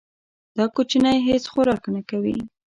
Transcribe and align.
دا 0.57 0.65
کوچنی 0.75 1.17
هیڅ 1.27 1.43
خوراک 1.51 1.83
نه 1.95 2.01
کوي. 2.09 2.37